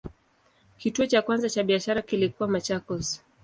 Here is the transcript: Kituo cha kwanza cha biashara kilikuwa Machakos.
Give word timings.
Kituo 0.77 1.05
cha 1.05 1.21
kwanza 1.21 1.49
cha 1.49 1.63
biashara 1.63 2.01
kilikuwa 2.01 2.49
Machakos. 2.49 3.21